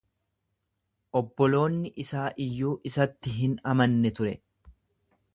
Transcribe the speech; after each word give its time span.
Obboloonni 1.19 1.91
isaa 2.03 2.25
iyyuu 2.45 2.71
isatti 2.91 3.35
hin 3.35 3.53
amanne 3.73 4.13
ture. 4.21 4.33